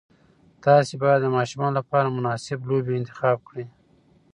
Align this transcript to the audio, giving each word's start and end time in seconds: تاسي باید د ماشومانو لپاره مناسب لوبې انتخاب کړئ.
تاسي 0.63 0.95
باید 1.03 1.19
د 1.23 1.27
ماشومانو 1.37 1.77
لپاره 1.79 2.13
مناسب 2.17 2.59
لوبې 2.69 2.93
انتخاب 2.99 3.37
کړئ. 3.47 3.65